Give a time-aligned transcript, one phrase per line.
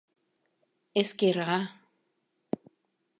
[1.01, 1.59] Эскера.